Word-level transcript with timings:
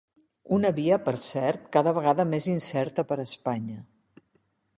Una 0.55 0.71
via, 0.77 0.97
per 1.09 1.13
cert, 1.23 1.67
cada 1.77 1.93
vegada 1.99 2.27
més 2.33 2.49
incerta 2.55 3.07
per 3.13 3.19
a 3.21 3.29
Espanya. 3.31 3.79